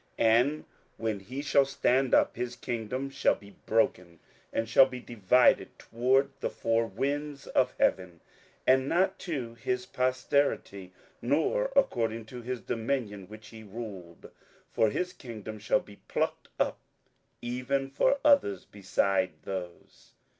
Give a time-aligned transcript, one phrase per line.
[0.17, 0.65] 27:011:004 And
[0.97, 4.19] when he shall stand up, his kingdom shall be broken,
[4.51, 8.19] and shall be divided toward the four winds of heaven;
[8.65, 10.91] and not to his posterity,
[11.21, 14.31] nor according to his dominion which he ruled:
[14.73, 16.79] for his kingdom shall be plucked up,
[17.43, 20.13] even for others beside those.